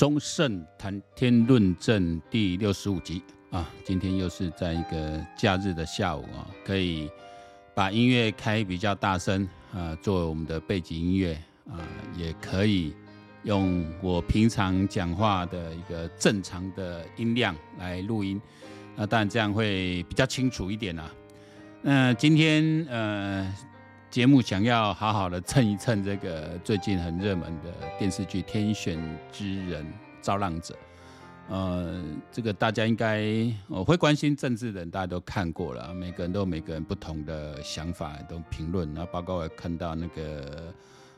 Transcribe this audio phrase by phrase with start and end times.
[0.00, 7.06] 中盛谈天论证第六十五集啊，今天又是在一个假日的下午啊，可以
[7.74, 11.34] 把音乐开比较大声啊，作为我们的背景音乐
[11.68, 11.76] 啊，
[12.16, 12.94] 也可以
[13.42, 18.40] 用我平常讲话的一个正常的音量来录音，
[18.96, 21.10] 那当然这样会比较清楚一点啊。
[21.82, 23.54] 那今天呃。
[24.10, 28.98] 节目想要好好的蹭一蹭这个最近很热门的电视剧《天选
[29.30, 29.84] 之人》
[30.20, 30.74] 造浪者，
[31.48, 33.24] 呃，这个大家应该
[33.68, 40.74] 我会关心政治的人，大家都看过了，每个人都有每个人不同的想法，都评论，然后包括我看到那个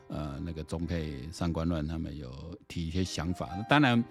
[0.09, 2.31] 呃那个中配上官乱他们有
[2.67, 4.03] 提一些想法，当然，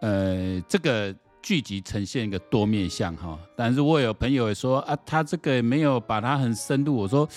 [0.00, 1.12] 呃，这个
[1.42, 7.28] 剧集呈现一个多面向哈，但是我有朋友也说啊，他这个没有把它很深入，我说。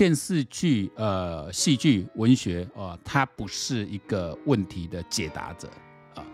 [0.00, 5.68] 电视剧、呃，戏剧、文学，哦，它不是一个问题的解答者
[6.14, 6.24] 啊。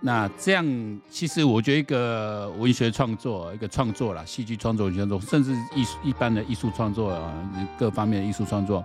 [0.00, 0.64] 那这样，
[1.10, 7.44] 其实我觉得一个文学创作，一个创作啦，戏剧创作、文学创作，甚至艺术一般的艺术创作啊，
[7.76, 8.84] 各方面的艺术创作，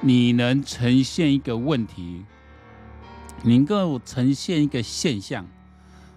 [0.00, 2.24] 你能呈现一个问题，
[3.42, 5.46] 你能够呈现一个现象，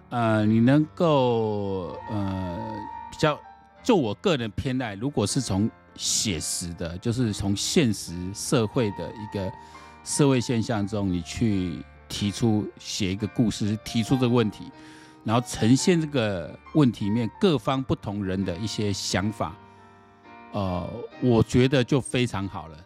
[0.08, 2.58] 呃，你能够呃
[3.12, 3.38] 比较，
[3.84, 9.52] 就我个人偏爱，如果是从写实的，就是从现实社会的一个
[10.04, 14.72] 社会现象中，你去提出写一个故事，提出这个问题，
[15.24, 19.56] 然后呈现这个问题面各方不同人的一些想法，
[20.52, 20.90] 呃，
[21.22, 22.78] 我觉得就非常好了。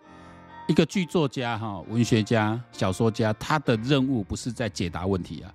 [0.67, 5.53] 一个剧作家哈，文学家、小说家，他的任务不是在解答问题啊，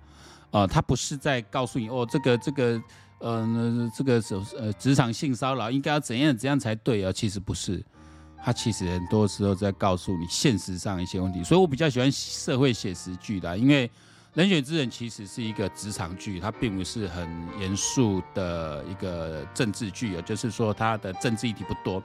[0.51, 2.81] 呃，他不是在告诉你哦，这个这个。
[3.23, 7.11] 呃，这个是呃，职场性骚扰应该要怎样怎样才对啊？
[7.11, 7.81] 其实不是，
[8.43, 11.41] 他其实很多时候在告诉你现实上一些问题。
[11.43, 13.87] 所以我比较喜欢社会写实剧的，因为
[14.33, 17.29] 《人选之人》其实是一个职场剧，它并不是很
[17.59, 22.03] 严肃的一个政治剧啊，就是说它的政治议题不多。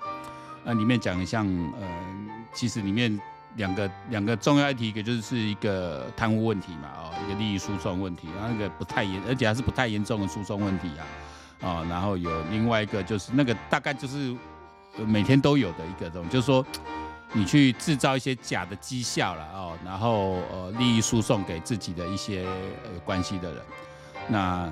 [0.65, 1.47] 那里面讲的像
[1.81, 1.89] 呃，
[2.55, 3.21] 其实里面。
[3.59, 11.03] 两个两个重要议题，一个就是一个贪污问题嘛，哦，一个利益输送问题，然后那个不太严，而且还是不太严重的输送问题啊，
[11.63, 14.35] 哦，然后有另外一个就是那个大概就是
[15.05, 16.65] 每天都有的一个这种，就是说
[17.33, 22.47] 你去制造一些假的绩效了哦，然后呃利益输送给自己的一些
[22.85, 23.63] 呃关系的人，
[24.29, 24.71] 那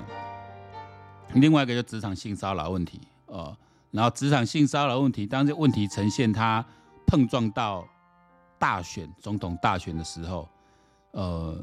[1.33, 3.55] 另外一个就职场性骚扰问题哦，
[3.91, 6.63] 然后职场性骚扰问题，当这问题呈现它
[7.05, 7.85] 碰撞到。
[8.59, 10.47] 大选总统大选的时候，
[11.11, 11.57] 呃，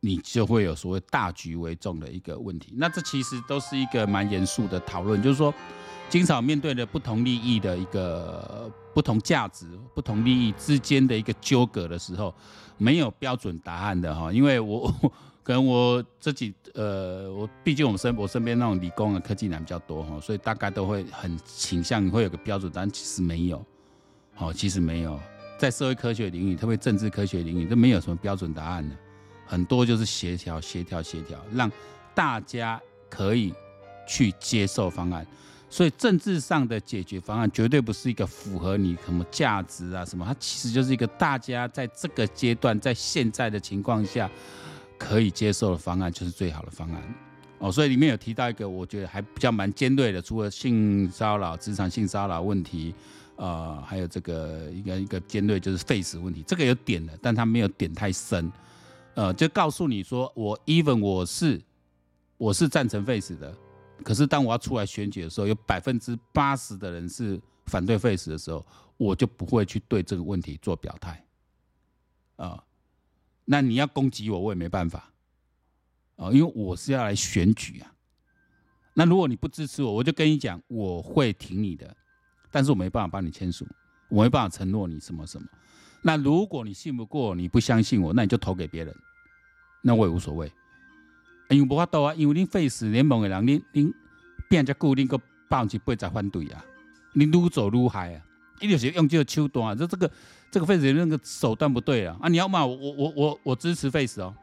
[0.00, 2.72] 你就会有所谓大局为重的一个问题。
[2.76, 5.52] 那这其实都是一个蛮严肃的讨论，就是说，
[6.08, 12.34] 经常面对的不同利益的一个不同价值、不同利益之间的一个纠葛的时候，
[12.78, 14.32] 没有标准答案的哈。
[14.32, 14.92] 因为我
[15.42, 23.64] 可能我自己呃，我毕竟我们身我身边那种理工的科技男比较多哈，所以大概都会很倾向会有个标准答案，其实没有，
[24.34, 25.18] 好，其实没有。
[25.58, 28.94] 在社会科学领域，特别政治科学领域，都没有什么标准答案的，
[29.46, 31.70] 很多就是协调、协调、协调，让
[32.14, 33.54] 大家可以
[34.06, 35.26] 去接受方案。
[35.68, 44.30] 所以政治上的解决方案绝对不是一个符合你什么价值啊什么，它其实就是一个大家在这个阶段、在现在的情况下
[44.98, 47.02] 可以接受的方案，就是最好的方案。
[47.58, 52.94] 哦，所以里面有提到一个，我觉得还比较蛮尖锐的，除了性骚扰、职场性骚扰问题。
[53.36, 58.50] 呃，还有这个一个一个尖锐就是 face 问题，这个有点的，但他没有点太深，
[59.14, 61.60] 呃，就告诉你说，我 even 我是
[62.38, 63.54] 我是赞成 face 的，
[64.02, 71.22] 可是当我要出来选举的时候，有百分之八十的人是反对 face 的时候，我就不会去对这个问题做表态，
[72.36, 72.64] 啊、
[73.44, 75.12] 那你要攻击我，我也没办法，
[76.16, 77.92] 啊、因为我是要来选举啊，
[78.94, 81.94] 那如果你不支持我，我就跟你讲，我会挺你的。
[82.50, 83.66] 但是我没办法帮你签署，
[84.08, 85.46] 我没办法承诺你什么什么。
[86.02, 88.94] 那如果你信不过，你不相信我，那你就投给别人，
[89.82, 90.52] 那我也无所谓。
[91.48, 93.92] 因为无法度啊，因为恁废死联盟的人，恁恁
[94.48, 95.16] 变只固定个
[95.48, 96.64] 百分之八十反对啊，
[97.12, 98.22] 你愈走愈害啊，
[98.60, 100.10] 一定是用这个手段，这这个
[100.50, 102.16] 这个废死那个手段不对啊。
[102.20, 104.34] 啊，你要骂我，我我我我支持 face 哦。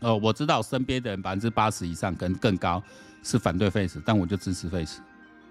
[0.00, 2.82] 哦，我知道身边的人百分之八十以上跟更高
[3.22, 5.00] 是反对 face，，但我就支持 face。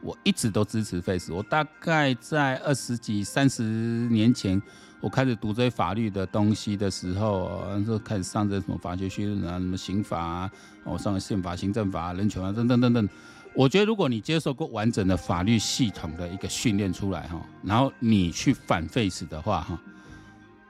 [0.01, 1.33] 我一直都支持 Face。
[1.33, 4.61] 我大概在二十几、三十年前，
[4.99, 10.51] 我开始读这些法律的东西的时候，那时候开始上这什么法学训练啊，什么刑法啊，
[10.83, 13.09] 我上了宪法、行政法、人权啊，等等等等。
[13.53, 19.79] 我觉得，如果你接受过完整的法律系统的一个训练出来哈，然后你去反 Face 的话哈，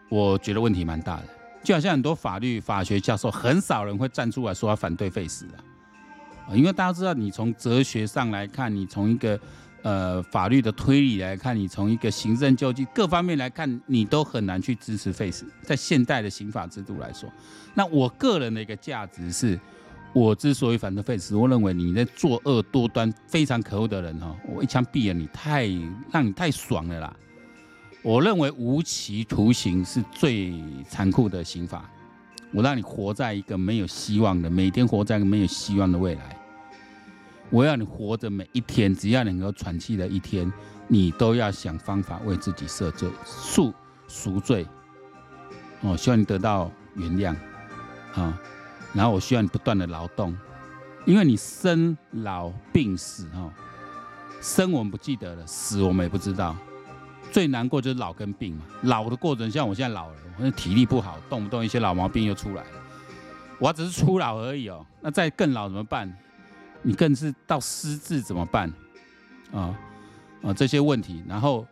[0.10, 1.24] 我觉得问题蛮大的。
[1.64, 5.62] 就好像很多法律法学教授，很少人会站出来说要反对废死啊，
[6.54, 9.40] 因为大家知道，你从哲学上来看，你从一个
[9.82, 15.46] 呃法律的推理来看，你从一个行政救济各方面来看，你都很难去支持废死。
[15.62, 17.30] 在现代的刑法制度来说，
[17.74, 19.60] 那我个人的一个价值是，
[20.14, 25.68] 我之所以反对废死，我认为你在作恶多端、非常可恶的人哈，我一枪毙了你，太
[26.12, 27.16] 让你太爽了啦。
[28.04, 30.54] 我认为无期徒刑是最
[30.90, 31.90] 残酷的刑罚。
[32.54, 36.38] 我让你活在一个没有希望的，每天活在一个没有希望的未来。
[37.52, 40.52] 我要你活着每一天，只要你能够喘气的一天，
[40.88, 43.74] 你都要想方法为自己赦罪、赎
[44.08, 44.66] 赎罪。
[45.82, 47.36] 哦，希望你得到原谅
[48.14, 48.40] 啊。
[48.94, 50.36] 然后我需要你不断的劳动，
[51.06, 53.54] 因为你生老病死哈，
[54.42, 56.56] 生我们不记得了，死我们也不知道。
[57.32, 62.70] 最难过就是老跟病嘛，老的过程像我现在老了，我体力不好，动不动一些老毛病又出来了。
[63.60, 66.14] 我只是初老而已哦，那再更老怎么办？
[66.82, 68.72] 你更是到失智怎么办？
[69.52, 69.78] 啊
[70.42, 71.66] 啊这些问题，然后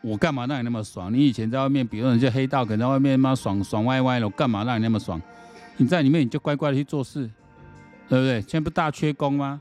[0.00, 1.12] 我干嘛让你那么爽？
[1.12, 5.20] 你以前在外面，比如说那些黑道，可能在外面妈爽爽歪歪的，我干嘛让你那么爽？
[5.76, 7.28] 你在里面你就乖乖的去做事，
[8.08, 8.40] 对不对？
[8.42, 9.60] 现在不大缺工吗？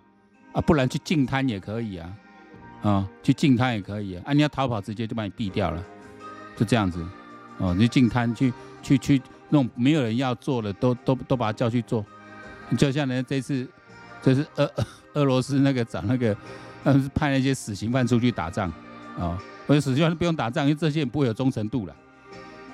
[0.52, 2.14] 啊，不然去净滩也可以啊。
[2.82, 4.24] 啊，去净滩也可以啊！
[4.26, 5.86] 啊你要逃跑，直接就把你毙掉了，
[6.58, 7.06] 就这样子。
[7.60, 8.52] 哦，你去净滩去
[8.82, 12.04] 去去弄没有人要做的，都都都把他叫去做。
[12.76, 13.68] 就像人家这次，
[14.22, 14.72] 这是俄
[15.16, 16.36] 俄罗斯那个找那个，
[16.84, 18.70] 嗯，派那些死刑犯出去打仗
[19.18, 19.38] 啊。
[19.68, 21.96] 我觉得死刑犯不用打仗，因为这些人不会有忠诚度了。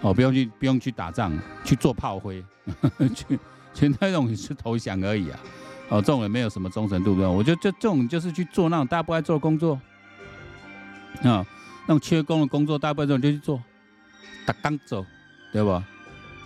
[0.02, 1.32] 哦，不用去不用去打仗，
[1.64, 2.44] 去做炮灰，
[3.16, 3.40] 去
[3.74, 5.40] 去那种是投降而已啊。
[5.90, 7.30] 哦，这种人没有什么忠诚度的。
[7.30, 9.80] 我觉得就这种就是去做那种大家不爱做的工作。
[11.24, 11.46] 啊，
[11.88, 13.60] 那种缺工的工作，大部分人就去做，
[14.46, 15.04] 打钢走，
[15.52, 15.84] 对吧？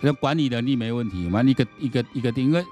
[0.00, 1.42] 那管理能力没问题嘛？
[1.42, 2.64] 一个一个一个定，因为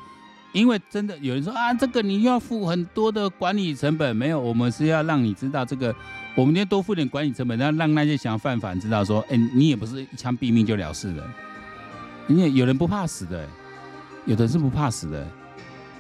[0.53, 5.95] 因为真的有人说啊，这个你要付很多的管理成本，没有，我们是要让你知道这个，
[6.35, 11.25] 我们要多付点管理成本，让让那些想要犯法知道说，哎，你也不是一枪毙命就了事了，
[12.29, 13.47] 因为有人不怕死的，
[14.27, 15.27] 有的是不怕死的，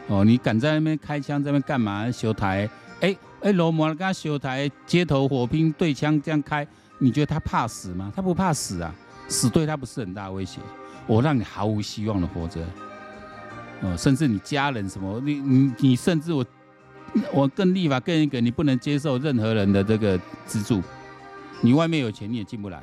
[0.08, 2.11] 哦，你敢在那边开枪，在那边干嘛？
[2.11, 2.69] 修台，
[3.00, 3.17] 哎。
[3.43, 6.67] 哎，罗摩跟他修台，街头火拼对枪这样开，
[6.99, 8.12] 你觉得他怕死吗？
[8.14, 8.94] 他不怕死啊，
[9.29, 10.61] 死对他不是很大威胁。
[11.06, 12.61] 我让你毫无希望的活着，
[13.82, 16.44] 哦，甚至你家人什么，你你你甚至我
[17.32, 20.82] 我更立法更一个，你不能接受任何人的这个资助，
[21.61, 22.82] 你外面有钱你也进不来，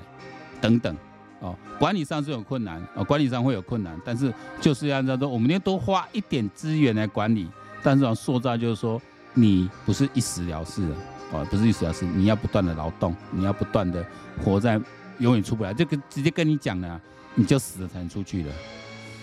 [0.60, 0.96] 等等，
[1.40, 7.48] 哦，管理上是有困难，哦，管理上会有困难，但是就是要按照说，我们要多花一点资源来管理，
[7.84, 9.02] 但是要塑造就是说。
[9.40, 10.96] 你不是一死了事的
[11.32, 14.04] 哦，不是一死了事，你要不断的劳动，你要不断的
[14.44, 14.82] 活在
[15.20, 17.00] 永远出不来，这个直接跟你讲了，
[17.36, 18.52] 你就死了才能出去了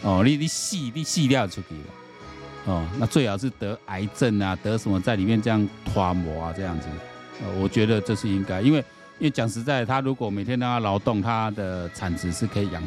[0.04, 6.86] 哦，你你死你死掉出去了哦，那最好是得癌症啊，得什么在里面这样拖磨啊这样子，
[7.42, 8.78] 呃，我觉得这是应该，因为
[9.18, 12.82] 因为讲实在，他如果每天让他劳动，他的产值是可以养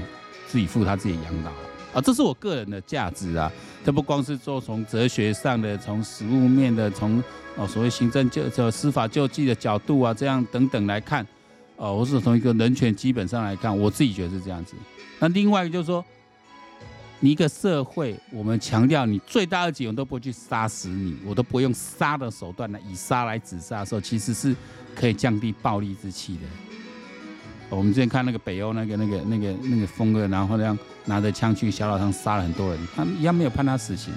[0.47, 1.51] 自己付他自己养老。
[1.93, 3.51] 啊，这是我个人的价值啊！
[3.83, 7.23] 这不光是说从哲学上的，从实物面的，从
[7.55, 11.25] 哦所谓行政救这司法救济的角度啊，这样等等来看，
[11.77, 14.75] 哦，我是从一个人权基本上来看，我自己觉得是这样子。
[15.17, 16.05] 那另外一个就是说，
[17.19, 24.55] 你一个社会，我们强调你最大恶极，我都不会去杀死你，我都不会用杀的手段来以杀来止杀的时候，其实是
[24.95, 26.41] 可以降低暴力之气的。
[27.69, 34.13] 我们之前看那个北欧那个那个那个那个疯哥，然后这样拿着枪去小岛上杀了很多人，他们一样没有判他死刑。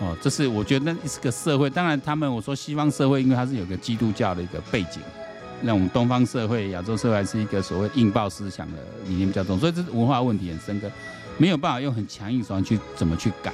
[0.00, 1.70] 哦，这是我觉得那是个社会。
[1.70, 5.00] 当然，他们我说西方社会，因为它是有个基督教的一个背景，
[5.62, 10.90] 那我们东方社会、亚洲社会还是一个所谓印报思想的理念比较重，所以这是文化问题很深刻，
[11.38, 13.52] 没有办法用很强硬手段去怎么去改。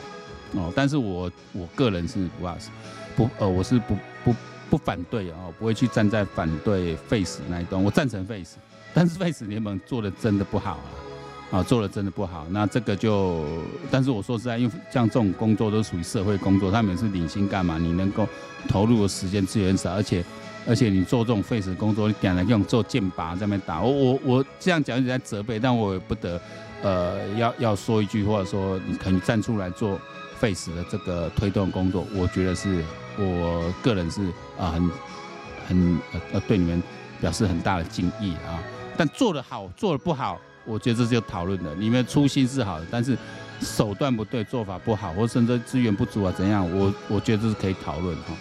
[0.53, 2.49] 哦，但是我我个人是不
[3.17, 4.35] 不呃，我是不不
[4.69, 8.57] 不反对哦，不会去站在反对 Face 那一端，我赞成 Face，。
[8.93, 10.73] 但是 Face 联盟做的真的不好
[11.53, 12.45] 啊，啊，做的真的不好。
[12.51, 13.45] 那这个就，
[13.93, 17.79] 但是我说实在，因为像这种工作都属于社会工作，他们是领薪干嘛？
[17.79, 18.27] 你能够
[18.69, 20.25] 投入的时间资源少，而且
[20.67, 23.81] 而且你做这种废死工作，你点来用做剑拔在那边打。
[23.81, 26.41] 我我我这样讲一直在责备，但我也不得
[26.83, 29.99] 呃要要说一句，或者说你可以站出来做
[30.39, 32.85] 废死的这个推动工作，我觉得是
[33.19, 34.23] 我个人是
[34.59, 34.91] 啊很
[35.67, 35.99] 很
[36.33, 36.83] 呃对你们
[37.21, 38.63] 表示很大的敬意啊。
[38.97, 41.75] 但做得好，做得不好，我觉得这就讨论的。
[41.75, 43.17] 你们初心是好的，但是
[43.61, 46.69] 手段不对，做法不好，或甚至资源不足啊，怎样？
[46.79, 48.35] 我我觉得这是可以讨论哈。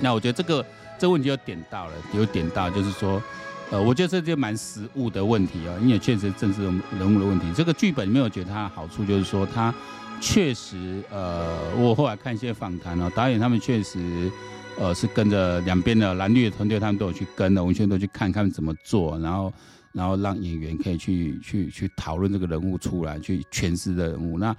[0.00, 0.64] 那我觉得这个
[0.98, 3.22] 这问题有点到了，有点到，就是说，
[3.70, 7.46] 呃，我觉得这就蛮实务的问题啊，因为确实政治人物的问题。
[7.54, 9.72] 这个剧本里面，我觉得它的好处就是说，它
[10.20, 14.30] 确实，呃，我后来看一些访谈哦，导演他们确实，
[14.78, 19.52] 呃，是跟着两边的蓝绿的团队，他们都有去跟的，完全都去看看怎么做，然后，
[19.92, 24.38] 然后让演员可以去去去讨论这个人物出来，去诠释的人物。
[24.38, 24.54] 那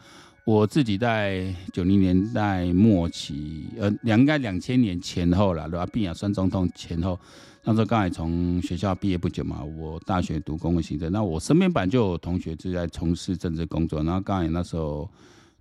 [0.50, 5.86] 我自己在九零年代末期，呃，两应该两千年前后了，对吧？
[5.86, 7.20] 毕亚孙总统前后。
[7.64, 15.08] 那时候刚才从学校毕业不久嘛，我大学读公共行政，那我身边本来就有同学就在从事政治工作，然后刚才那时候。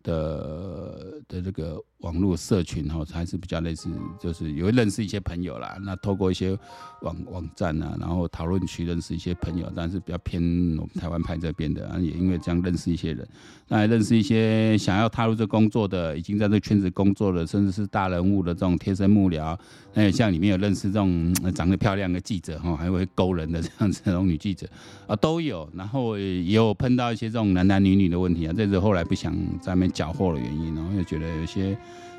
[0.08, 5.76] 的的这个网络社群哈，还是比较类似，就是有认识一些朋友啦。
[5.82, 6.56] 那透过一些
[7.02, 10.42] 网网站啊，然后讨论区认识一些朋友，但是比较偏
[10.78, 13.28] 我们台湾派这边的，啊，也因为这样认识一些人，
[13.68, 19.58] 那还认识一些想要踏入这工作的，已经在这圈子工作的，甚至是大人物的这种贴身幕僚。
[19.92, 24.66] 那也像里面有认识这种长得漂亮的记者哈，还会勾人的这样子这种女记者
[25.06, 25.68] 啊都有。
[25.74, 29.90] 然后也有碰到一些这种男男女女的问题啊，这是后来不想在那边。
[29.98, 31.70] 缴获的原因，然后又觉得有些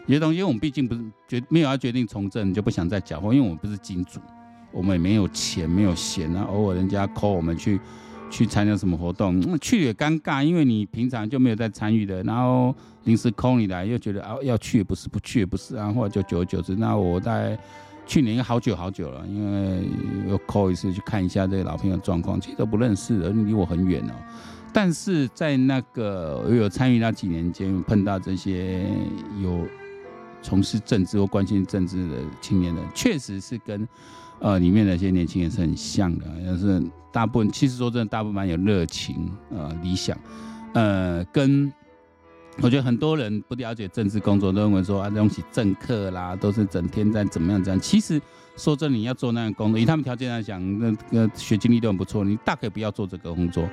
[0.06, 4.20] 有些东西，因为我们毕竟不是决没有要决定从政，就不想再缴获，因为我们不是金主，
[4.74, 6.44] 我们也没有钱，没有闲啊。
[6.52, 7.80] 偶尔人家 call 我们去
[8.30, 17.58] 去参加什么活动，去也尴尬，因为你平常就没有在参与的，然后临时 call 你来，又觉得啊要去也不是，不去也不是啊，或者就久而久之，那我在
[18.06, 19.88] 去年好久好久了，因为
[20.28, 24.14] 又 call 一次去看一下这个老朋友状况，其实都不认识的，离我很远哦。
[24.72, 28.86] 但是在那个我有参与那几年间，碰到这些
[29.42, 29.68] 有
[30.42, 33.88] 从事政治或关心政治的青年人，确实是跟
[34.40, 40.18] 呃里面的一些年轻人是很像的，就是大部分其实说真的，大部分蛮有热情呃理想，
[40.74, 41.72] 呃跟
[42.62, 47.80] 我觉得很多人不了解政治工作，都认为说啊这东西政客啦，都是整天在怎么样怎样。
[47.80, 48.22] 其实
[48.56, 53.68] 说真的，你要做那样工作，以他们条件来讲，那个学经历都很不错，你大可以不要做这个工作。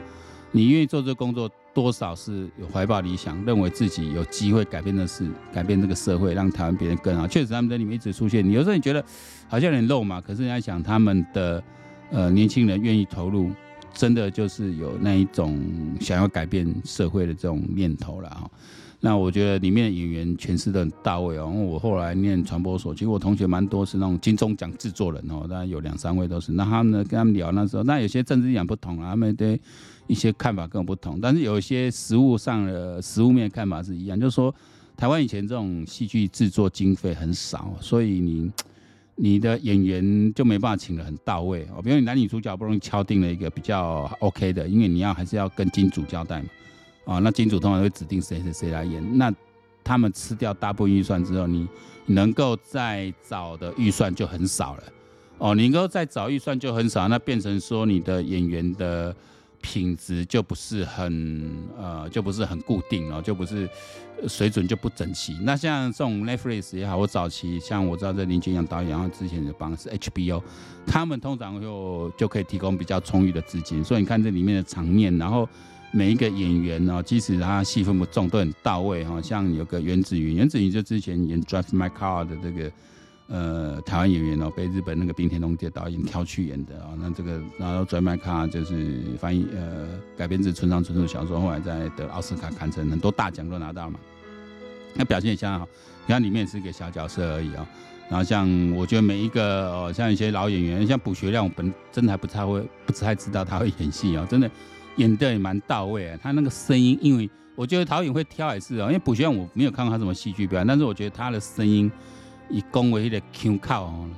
[0.57, 7.29] 你愿意做这个工作，多少是有怀抱理想，认为自己有机会改变的事，改变这个社会，让台湾变得更好。
[7.29, 8.43] 确实，他们在里面一直出现。
[8.43, 9.05] 你有时候你觉得
[9.49, 11.63] 好像有点肉麻，可是你在想他们的
[12.11, 13.51] 呃年轻人愿意投入，
[13.93, 15.61] 真的就是有那一种
[16.01, 18.51] 想要改变社会的这种念头了哈。
[18.99, 21.53] 那我觉得里面的演员诠释的很到位哦。
[21.55, 26.51] 因为我后来念传播所，其实我同学蛮多是那种金钟奖制作人哦，当然有两三位都是。
[26.53, 29.61] 那他们呢，跟他们聊那时候，那有些政治立场不同啊，他们对。
[30.07, 34.55] 一些看法跟我不同，但是有一些实务上的实务面看法是一样，就是说
[34.97, 38.51] 台湾以前这种戏剧制作经费很少，所以你
[39.17, 41.83] 你的演员就没办法请的很到位哦。
[41.83, 46.49] 比如你男女主角不容易敲定了一个比较 OK 的，因为你要还是要跟金主交代嘛，
[47.07, 49.35] 啊，那金主通常会指定谁谁谁来演，那
[49.83, 51.69] 他们吃掉大部分预算之后，你
[52.07, 54.83] 能够再找的预算就很少了
[55.39, 59.15] 哦，你能够再找预算就很少，那变成说你的演员的。
[59.67, 63.69] 品质就不是很呃，就不是很固定哦，就不是
[64.29, 65.37] 水准就不整齐。
[65.43, 70.41] 那像这种 Netflix 也好，我早期像我知道这林君阳导演，然后之前的帮是 HBO，
[70.87, 75.49] 他们通常就就可以提供比较充裕的资金，所以你看这里面的场面，然后
[75.91, 79.21] 每一个演员哦，即使他戏份不重，都很到位哈。
[79.21, 82.71] 像有个袁子云，袁子云就之前演 Drive My Car 的这个。
[83.29, 93.99] 呃，台湾演员哦，被日本那个冰田龙介导演挑去演的啊、那这个，然后《Drive My Car》就是翻译呃改编自村上春树小说，后来在得奥斯卡堪称很多大奖都拿到嘛。
[94.95, 95.69] 那表现也相当好，
[96.07, 97.67] 你看里面是一个小角色而已啊、哦。
[98.09, 104.49] 然后像我觉得每一个哦，像一些老演员，像卜学亮，我本真的还不太会，不太知道他会演戏哦，真的
[104.99, 106.19] 演的也蛮到位啊。
[106.23, 111.91] 他那个声音，因为我觉得导演会挑也是哦，因为卜学亮我没有看过他什么戏剧表演，但是我觉得他的声音。
[112.49, 114.09] 以讲为迄个腔口哦，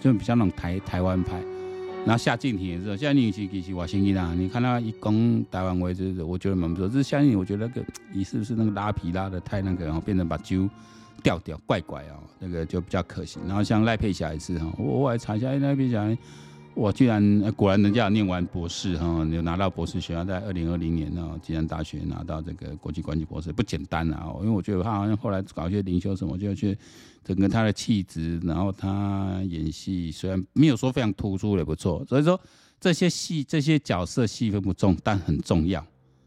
[0.00, 1.40] 就比较那种台台湾派，
[2.04, 6.88] 然后夏靖庭也是，夏靖庭其实我心里啊，你看他一讲台湾话，就是我觉得蛮不错。
[6.88, 10.68] 这是夏靖庭，我觉得那个你是不是那个拉皮拉的太那个，然后变成把揪
[11.22, 13.38] 调调怪怪哦，那个就比较可惜。
[13.46, 16.04] 然后像赖佩霞也是哈，我我来查一下赖佩霞。
[16.76, 24.30] 我居然果然人家念完博士哈，有拿到博士学校，在二零二零年呢，暨南大学拿到这个国际关系博士，不简单啊！
[24.40, 26.76] 因为我觉得他好像后来搞一些灵修什么，就去
[27.24, 32.04] 整个他的气质，然后他演戏虽然没有说非常突出，也不错。
[32.06, 32.38] 所以说
[32.78, 35.82] 这些戏这些角色戏份不重，但很重要。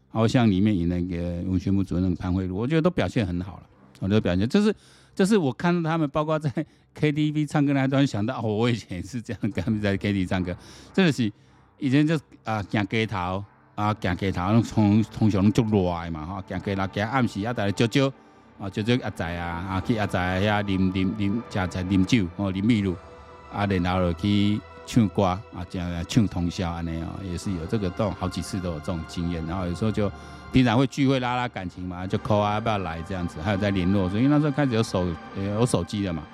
[0.08, 1.16] 好像里面演那个
[1.48, 3.62] 文学部主任潘慧茹，我觉得都表现很好了。
[4.00, 4.74] 我觉得表现就是。
[5.14, 6.50] 就是我看到他们，包括在
[6.98, 10.56] KTV 唱歌那段，想到哦，我以前也是这样跟他们在 KTV 唱歌，
[10.92, 11.30] 真的是
[11.78, 18.12] 以前就啊行街头啊行街头，拢通通常拢足热的嘛吼，行街头行暗时啊，大家招招
[18.58, 22.96] 啊招招阿仔啊啊去阿仔遐啉啉啉，食菜啉酒哦，啉蜜露
[23.52, 29.46] 啊，然后就去唱歌啊，这样唱通宵啊那样，也是有这个都好几次都有这种经验。
[29.46, 30.10] 然后有时候就
[30.50, 35.06] 平常会聚会拉拉感情嘛，就 call 啊要不要来这样子，还有在联络，所以那时候开始有手
[35.36, 36.24] 有手机了嘛，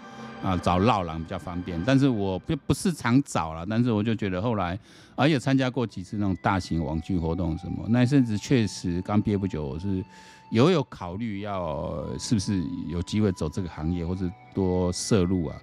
[0.42, 1.78] 啊找绕廊比较方便。
[1.84, 4.78] 但是我不不是常找了，但是我就觉得后来，
[5.14, 10.02] 而且参加过几次那种大型网剧活动什么，那甚至确实刚毕业不久，我是
[10.48, 15.56] 有有考虑要是不是有机会走这个行业，或者多涉入啊。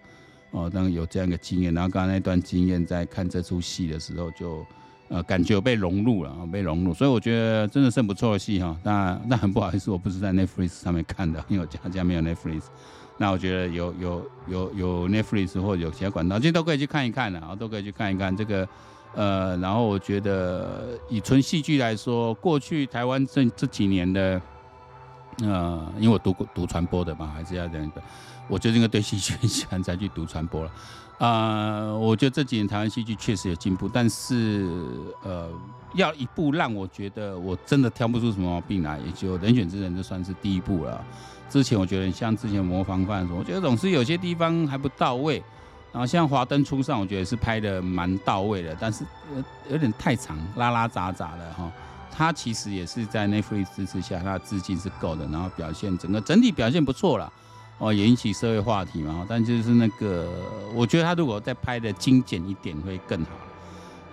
[0.54, 4.64] 哦，当有这样一个经验，然后刚刚那段经验，在看这出戏的时候就，
[5.10, 8.78] 呃感觉被融入了，被融入，所以我觉得真的是很不错的戏哈。
[8.84, 12.66] 那那很不好意思，我不是在 Netflix 上面看的，因为我家家没有 Netflix。
[13.18, 18.68] 那我觉得有有有有 Netflix 或有其他管道，其实都可以去看一看的啊，都可以去看一看这个
[19.16, 19.58] 呃。
[19.58, 24.40] 然后我觉得以纯戏剧来说，过去台湾这这几年的
[25.42, 28.02] 呃，因为我读过读传播的嘛，还是要这样的。
[28.48, 30.72] 我就应该对戏剧很喜欢，才去读传播了。
[31.20, 31.30] 啊、
[31.88, 34.68] 呃，我觉得这几年台湾戏剧确实有进步，但是
[35.24, 35.50] 呃，
[35.96, 41.04] 要一部让我觉得我真的挑不出什么毛病来，也就《人选之人》就算是第一部了。
[41.50, 45.42] 之前我觉得像之前模仿犯什么，我觉得总是有些地方还不到位。
[45.94, 49.06] 然后像《华灯初上》，我觉得是拍的蛮到位的，但是
[49.70, 51.72] 有点太长，拉拉杂杂的哈。
[52.16, 57.34] 他其实也是在 Netflix 支持下，他的资金是够的，然后表现整个整体表现不错了。
[57.80, 60.30] 哦，也引起社会话题嘛，但就是那个，
[60.76, 63.32] 我觉得他如果再拍的精简一点会更好。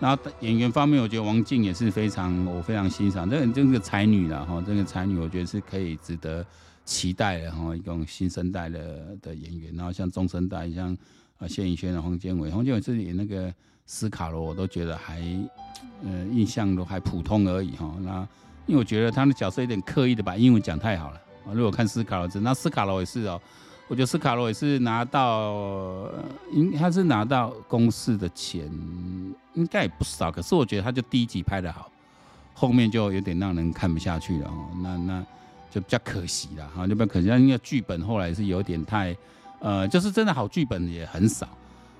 [0.00, 6.44] 然后演员方面，我觉得王静也是非常，我非常欣赏，这个这个才女了哈，这个才女我觉得是可以值得
[6.90, 9.72] 期待的哈，一种新生代的的演员。
[9.76, 10.96] 然后像中生代，像
[11.38, 13.54] 啊谢盈萱的黄建伟，黄建伟是演那个
[13.86, 15.20] 斯卡罗，我都觉得还
[16.04, 17.94] 呃印象都还普通而已哈。
[18.00, 18.26] 那
[18.66, 21.20] 因为我觉得他的角色有点刻意的把英文讲太好了。
[21.54, 23.40] 如果看斯卡罗兹，那斯卡罗也是哦。
[23.86, 26.08] 我觉得斯卡罗也是拿到，
[26.52, 28.70] 应他是拿到公司的钱，
[29.54, 30.30] 应该也不少。
[30.30, 31.90] 可是我觉得他就第一集拍的好，
[32.54, 34.68] 后面就有点让人看不下去了哦。
[34.82, 35.26] 那那
[35.70, 37.28] 就比较可惜了哈，就比较可惜。
[37.28, 39.16] 因为剧本后来是有点太，
[39.60, 41.48] 呃，就是真的好剧本也很少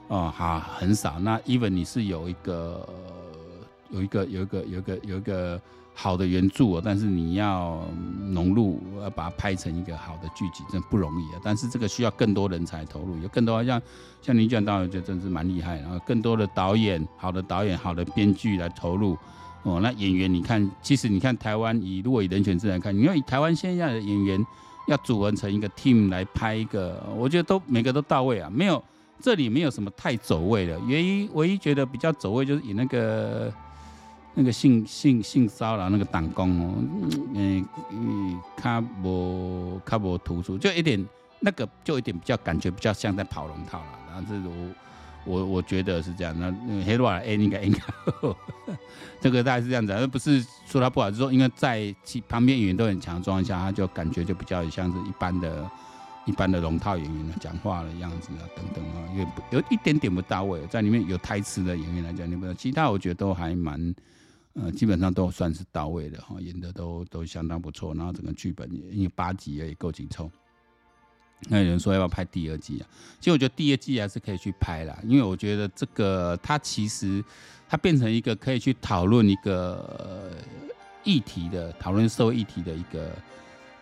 [0.08, 1.18] 哦，哈，很少。
[1.20, 2.86] 那 even 你是有一个，
[3.90, 5.60] 有一个，有一个，有一个，有一个。
[5.92, 7.84] 好的原著，但是你要
[8.32, 11.40] 融入，要把它拍成一个好的剧集，真不容易啊！
[11.44, 13.82] 但是这个需要更多人才投入，有更多像
[14.22, 15.78] 像林卷导演，就真是蛮厉害。
[15.80, 19.18] 然后更多的导演，好的导演，好的编剧来投入
[19.62, 19.80] 哦。
[19.80, 24.46] 那演员，你看，其实你看台湾，以如果以人权自然看，你要以台湾现在的演员
[24.88, 28.82] 要组合成一个 team 来拍一个，我觉得都每个都到位啊，没有
[29.20, 30.78] 这里没有什么太走位的。
[30.80, 33.52] 唯一唯一觉得比较走位就是以那个。
[34.32, 36.74] 那个性性性骚扰那个党工哦，
[37.34, 41.04] 嗯嗯，卡无卡无突出，就一点
[41.40, 43.86] 那个就一点比较感觉比较像在跑龙套了。
[44.06, 44.68] 然后这我
[45.24, 46.34] 我我觉得是这样。
[46.38, 46.52] 那
[46.84, 47.80] 黑罗尔 A 应该应该，
[49.20, 55.70] 这个大概是这样子，而不是说他不好，就是说因为在其旁边演员都很强的状况下，他就感觉就比较像是一般的、
[56.26, 63.94] 一般的龙套演员的讲话的样子啊等等啊，因为有一点点不到位，在里面有台词的演员来讲，你不知道，其他我觉得都还蛮。
[64.54, 70.28] 呃，基本上都算是到位的哈，演的都都相当不错，然后整个剧本也因为八集也够紧凑。
[71.48, 72.86] 那有人说要不要拍第二季啊？
[73.18, 77.24] 其实我觉得第二季还是可以去拍啦，因为我觉得这个它其实
[77.68, 80.30] 它变成一个可以去讨论一个
[81.02, 83.10] 议题的讨论社会议题的一个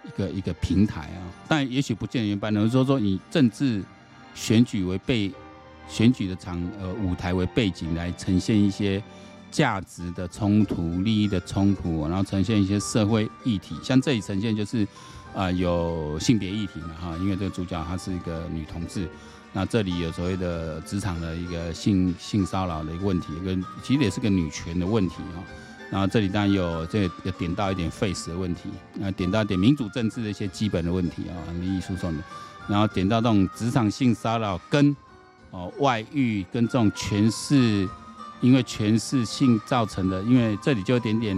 [0.04, 1.20] 一个一个平台啊。
[1.48, 3.82] 但也许不见得原班人，说说以政治
[4.34, 5.32] 选举为背
[5.88, 9.02] 选举的场呃舞台为背景来呈现一些。
[9.50, 14.86] 价值的冲突、利益的冲突，然后呈现一些社会议题，像这里呈现就是，
[15.34, 19.08] 啊、呃，有性别议题嘛哈，因为这个主角她是一个女同志，
[19.52, 25.42] 那这里有所谓的职场的一个性性骚扰的一个问题，跟其实也是个女权的问题哈，
[25.90, 32.22] 然后这里当然有这个有点到一点 face 的问题，那点到一点民主政治的一些基本的问题啊，利益输送的，
[32.66, 34.96] 然后点到这种职场性骚扰跟
[35.50, 37.88] 哦外遇跟这种权势。
[38.40, 41.36] 因为权势性造成的，因为这里就有点点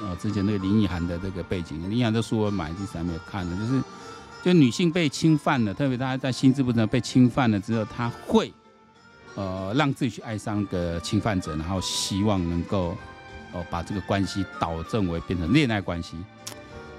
[0.00, 3.82] 呃，之前那个林奕涵的这个背景，林奕涵的书我买，其实还没有看的，就是
[4.44, 8.52] 就女性被侵犯了，特别她在心智不正被侵犯了之后，她会
[9.34, 12.96] 呃让自己去爱上个侵犯者，然后希望能够
[13.52, 16.16] 哦把这个关系导正为变成恋爱关系，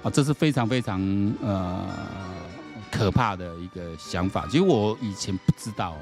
[0.02, 1.00] 啊，这是非常非常
[1.42, 1.86] 呃
[2.90, 4.46] 可怕的一个想法。
[4.46, 6.00] 其实我以前不知道哦。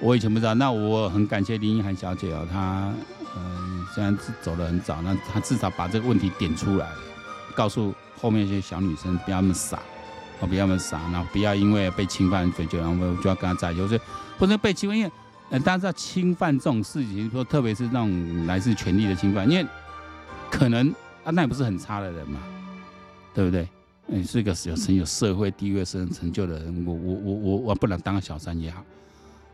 [0.00, 2.92] 我以前不知道，那我很感谢林奕涵小姐哦，她
[3.36, 6.88] 嗯虽然走得很早，那她至少把这个问题点出来，
[7.54, 9.78] 告诉后面一些小女生不要那么傻，
[10.40, 14.00] 哦不要那么傻，然后不要因为被侵犯，就然后就要跟她在一起，或者
[14.38, 15.10] 或者被侵犯，因为
[15.50, 19.66] 呃，大家知道侵犯这种事情，说特别是那种来自权力的侵犯，因为
[20.50, 20.88] 可能
[21.24, 22.38] 啊，那也不是很差的人嘛，
[23.34, 23.68] 对不对？
[24.06, 28.82] 你是一个有很有社会地位、身成就的人，我我我我我不能当个小三也好，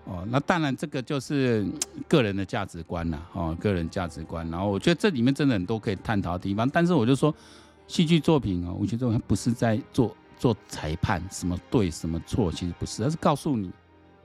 [0.05, 1.67] 哦，那当然这个就是
[2.07, 4.49] 个人的价值观呐，哦，个人价值观。
[4.51, 7.35] 然后我觉得这里面真的很多可以探讨的地方，但是我就说，
[7.87, 13.71] 戏剧作品啊，我觉得它不是在做做裁判，什么对什么错，其实不是，而是告诉你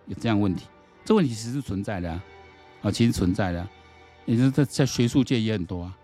[0.08, 0.66] 有这样问题。
[1.06, 2.24] 这问题其实是存在的啊，
[2.84, 3.68] 啊，其实存在的，
[4.26, 5.96] 也就是在在学术界也很多啊。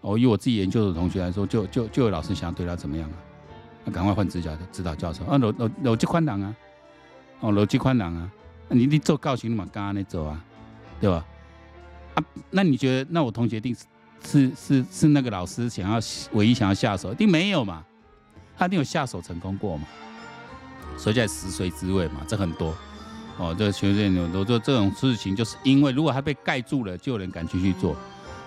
[0.00, 3.88] 哦，以我自己研究的同学来说，就就就有老师想要对他怎么样啊？
[3.92, 6.56] 赶快换指导指导教授啊，逻逻逻辑宽档啊，
[7.40, 8.30] 哦，逻辑宽档啊，
[8.70, 10.42] 你你做告情嘛，刚刚那走啊，
[11.00, 11.24] 对吧？
[12.14, 13.84] 啊，那你觉得那我同学一定是
[14.24, 15.98] 是是是那个老师想要
[16.32, 17.84] 唯一想要下手，一定没有嘛？
[18.56, 19.84] 他一定有下手成功过嘛？
[20.96, 22.76] 所以在食髓知味嘛，这很多。
[23.38, 27.96] 哦，这个学生有我说这种事情，就是因为如果他被盖住了，就有人敢继续做。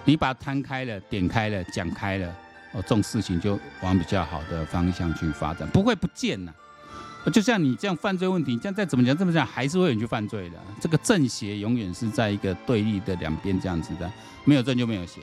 [0.05, 2.27] 你把它摊开了、点开了、讲开了，
[2.73, 6.53] 哦，这种事情就往比较好的方向去发展，不会不见呐。
[7.31, 10.57] 就像你这样犯罪问题，这样再怎么讲这么讲，还是会有人去犯罪的。
[10.81, 14.11] 这个正邪永远是在一个对立的两边这样子的，
[14.43, 15.21] 没有正就没有邪。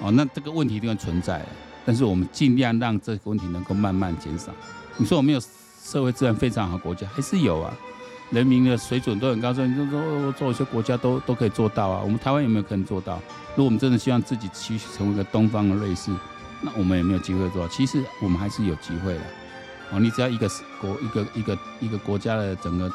[0.00, 1.44] 哦，那这个问题一定会存在，
[1.84, 4.52] 但是我们尽量让这个问题能够慢慢减少。
[4.96, 5.40] 你说我们有
[5.82, 7.74] 社会治安非常好国家，还是有啊。
[8.30, 12.00] 人民的水准都很高，所以你就说做一些国家都都可以做到啊。
[12.02, 13.20] 我们台湾有没有可能做到？
[13.50, 16.10] 如果我们真的希望自己继续成为一个东方的瑞士，
[16.62, 17.68] 那我们有没有机会做到。
[17.68, 19.20] 其实我们还是有机会的。
[19.90, 20.48] 哦，你只要一个
[20.80, 22.90] 国一个一个一个国家的整个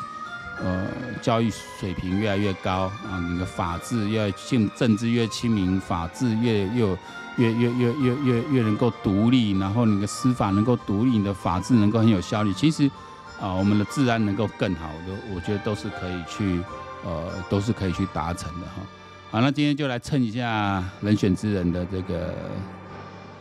[0.63, 0.88] 呃
[1.21, 6.97] 教育水平越来越高啊，你的法治越性政治越亲民，法治越越
[7.38, 12.54] 越越越越越越能够独立，然后你的司法能够独立，你的法治能够很有效率。
[12.54, 12.89] 其实。
[13.41, 16.62] 啊，我们的治安能够更好，我我觉得都是可以去，
[17.06, 18.82] 呃，都是可以去达成的哈。
[19.32, 22.36] 好，那今天就来蹭一下人选之人的这个，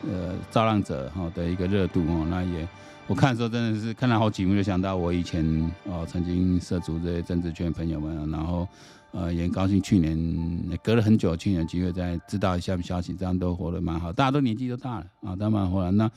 [0.08, 2.24] 呃，造浪者哈的一个热度哦。
[2.30, 2.68] 那也
[3.08, 5.44] 我看的时候真的是看了好几幕，就想到我以前
[5.84, 8.68] 哦曾经涉足这些政治圈朋友们，然后。
[9.10, 15.90] 呃，也很高兴去年隔了很久，去年机会再知道一下消息，这样都活得蛮好，大家都年纪都大了啊，都蛮活了。
[15.90, 16.08] 那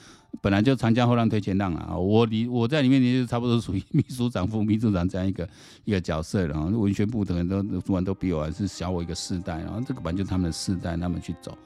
[0.42, 5.48] 本来就长江后浪推前浪啊，我里我在里面也就差不多属于秘书长、副秘书长这样一个
[5.86, 6.66] 一个角色了啊。
[6.66, 11.58] 文宣部的人都主管都比我还是小我一个世代，然后这个本来就他们的世代，他们去走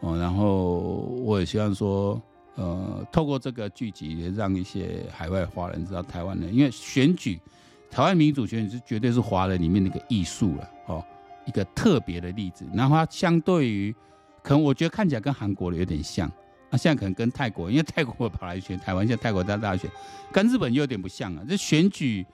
[0.00, 0.18] 哦。
[0.18, 2.20] 然后我也希望说，
[2.56, 7.40] 呃，透过这个聚集，也让一些海外华人知道台湾人，因为选举。
[7.88, 11.04] 台湾民主选举是绝对是华人里面的一个艺术了哦，
[11.46, 12.66] 一个特别的例子。
[12.74, 13.94] 然后它相对于，
[14.42, 16.30] 可能我觉得看起来跟韩国的有点像，
[16.68, 19.88] 那现在可能跟泰国，因为泰国跑来选台湾，现在泰国在大选，
[20.32, 21.42] 跟日本又有点不像啊。
[21.48, 22.26] 这选举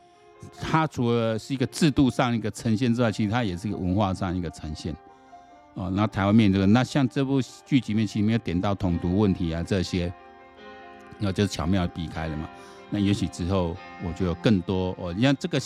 [0.59, 4.97] 它除了是一个制度上一个呈现之外，其实它也是一个文化上一个呈现
[5.75, 5.91] 哦。
[5.91, 10.13] 那台湾面这个，那像这部剧集面其实没有点到统独问题啊这些，
[11.19, 12.49] 那就巧妙避开了嘛。
[12.91, 15.13] 那也许之后，我就有更多哦。
[15.15, 15.61] 你像这个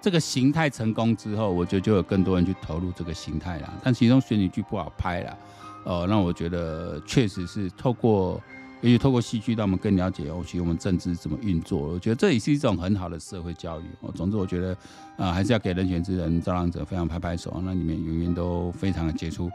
[0.00, 3.72] 这个形态成功之后，我觉得就有更多人去投入这个形态了。
[3.82, 5.38] 但其中选举剧不好拍了，
[5.84, 8.40] 哦，那我觉得确实是透过，
[8.82, 11.80] 也许透过戏剧让我们更了解哦，其实我们政治怎么运作。
[11.80, 13.84] 我觉得这也是一种很好的社会教育。
[14.00, 14.76] 哦，总之我觉得
[15.16, 17.60] 啊，还是要给人选之人造浪者非常拍拍手。
[17.64, 19.50] 那里面演员都非常的杰出。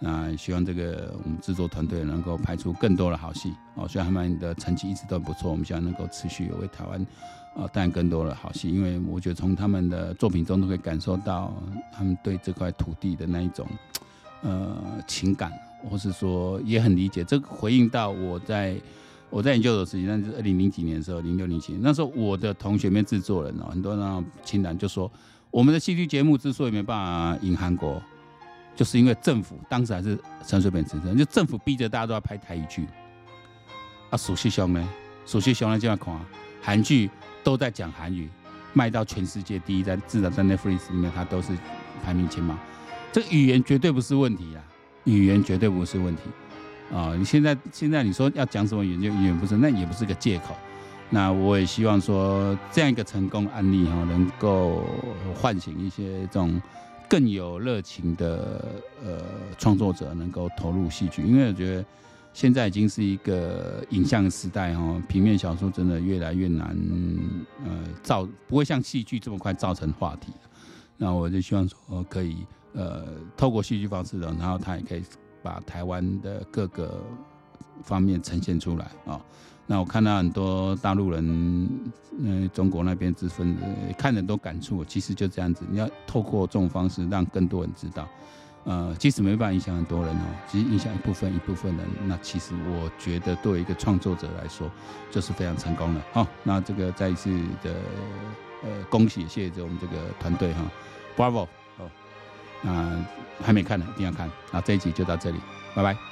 [0.00, 7.00] 那希望这个我们制作团队能够拍出更多的好戏哦，虽然他们的成绩一直都不错，我们希望能够持续为台湾
[7.54, 11.54] 啊带来更多的好戏，因为我觉得从他们的作品中都可以感受到
[11.92, 13.64] 他们对这块土地的那一种
[14.42, 15.52] 呃情感，
[15.88, 17.22] 或是说也很理解。
[17.24, 18.80] 这个回应到我在
[19.30, 25.10] 我在研究所时期，那是二零零几年的时候，零六零七年那时候我的同学们制作人哦，很多人亲谈就说，
[25.50, 28.02] 我们的戏剧节目之所以没办法赢韩国。
[28.74, 32.86] 就是因为政府当时还是陈水扁执政，就政府逼着大家都要拍台语剧。
[34.08, 34.88] 啊，属实上呢，
[35.26, 36.18] 属实上呢这样看，
[36.62, 37.10] 韩剧
[37.44, 38.30] 都在讲韩语，
[38.72, 41.52] 卖到全世界第一，在至少在 Netflix 里面，它都是
[42.02, 42.56] 排名前茅。
[43.12, 44.64] 这个语言绝对不是问题啊，
[45.04, 46.22] 语言绝对不是问题
[46.92, 47.14] 啊。
[47.16, 50.54] 你现在现在你说要讲什么语言，就语言不是，那也不是个借口。
[51.10, 54.84] 那我也希望说这样一个成功案例哈，能够
[55.34, 56.60] 唤醒一些这种。
[57.08, 58.64] 更有热情的
[59.04, 59.18] 呃
[59.58, 61.84] 创作者能够投入戏剧，因为我觉得
[62.32, 66.74] 现在已经是一个影像时代哈，平面小说真的越来越难
[67.66, 67.70] 呃
[68.02, 70.32] 造，不会像戏剧这么快造成话题。
[70.96, 73.06] 那我就希望说可以呃
[73.36, 75.02] 透过戏剧方式的，然后他也可以
[75.42, 77.02] 把台湾的各个
[77.82, 79.20] 方面呈现出来啊。
[79.66, 81.68] 那我看到很多大陆人，
[82.18, 83.56] 嗯，中国那边之分，
[83.96, 88.06] 看人都感触，其实就这样子，你要透过这种方式让更多人知道。
[88.64, 94.70] 呃，即使没办法影响很多人哦，其实影响一部分一部分人，那其实我觉得对一个创作者来说，
[95.10, 96.00] 就是非常成功的。
[96.12, 97.30] 好，那这个再一次
[97.62, 97.74] 的
[98.62, 100.70] 呃恭喜，谢谢我们这个团队哈
[101.16, 101.48] ，Bravo！
[102.62, 103.04] 那
[103.44, 104.30] 还没看的一定要看。
[104.50, 105.38] 那这一集就到这里，
[105.74, 106.11] 拜拜。